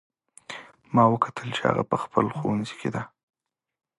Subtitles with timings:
[0.93, 3.01] ما وکتل چې هغه په خپل ښوونځي کې ده